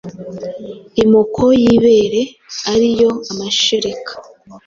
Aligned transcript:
imoko 1.03 1.41
y’ibere» 1.61 2.21
ari 2.71 2.89
yo 3.01 3.09
amashereka 3.31 4.11